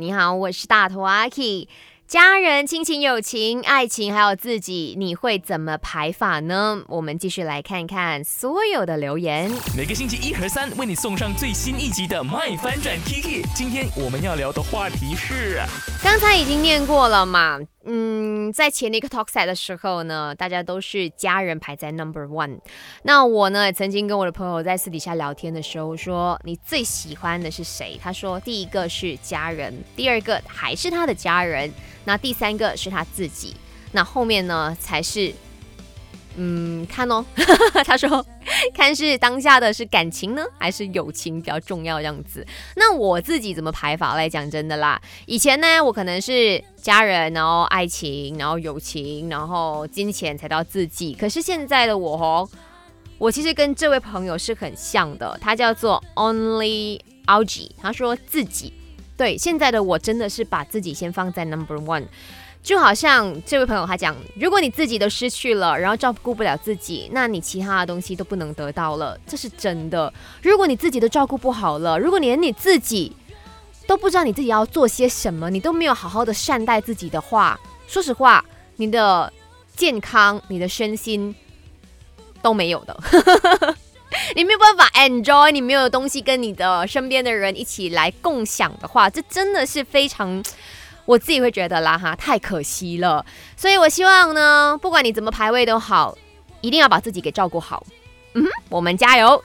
[0.00, 1.68] 你好，我是大头阿 K。
[2.08, 6.82] 家人、亲情、友情、爱情，还有自己，你会怎么排法呢？
[6.88, 9.48] 我们继续来看看所有的留言。
[9.76, 13.44] 每个星期一和三为你送上最新一集的《麦翻转 Kiki》。
[13.54, 15.60] 今天我们要聊的话题是，
[16.04, 17.58] 刚才已经念过了嘛？
[17.86, 22.58] 嗯，在前一个 talk set 的时候呢，大家都是家人排在 number one。
[23.04, 27.98] 那我呢，也曾经跟我的朋友在私底下聊天的时候说，你最喜欢的是谁？
[28.00, 31.72] 他说，第一个是家人，第二个还是他的家人。
[32.04, 33.56] 那第三个是他自己，
[33.92, 35.32] 那后面呢才是，
[36.36, 37.24] 嗯，看哦，
[37.86, 38.24] 他说
[38.74, 42.44] 看是当下的是感情呢，还是友情比较重要样子。
[42.76, 45.00] 那我自己怎么排法来讲真的啦？
[45.26, 51.14] 以前呢，我可能是家人，然后爱情，然后友情，然后金钱才到自己。
[51.14, 52.48] 可是现在的我哦，
[53.18, 58.72] 我其实跟这位朋友是很像的，他叫做 Only Algie，他说自己。
[59.16, 62.04] 对，现在的我真的是把自己先放在 number one，
[62.64, 70.10] 就好像这位朋友他讲，如果你自己都失去了，然后照顾不了自己，那你其他的东西都不能得到了，这是真的。
[70.42, 73.14] 如果你自己都照顾不好了，如果连你自己
[73.86, 78.42] 都不知道你自己要做些什么，你都没有好好的善待自己的话，说实话，
[78.76, 79.30] 你的
[79.76, 81.36] 健康、你的身心
[82.40, 82.98] 都没有的。
[84.34, 90.42] 你没有办法 enjoy，你没有东西跟你的身边的人一起来共享的话，这真的是非常，
[91.06, 93.24] 我自己会觉得啦哈，太可惜了。
[93.56, 96.16] 所以我希望呢，不管你怎么排位都好，
[96.60, 97.84] 一定要把自己给照顾好。
[98.34, 99.42] 嗯，我们加油。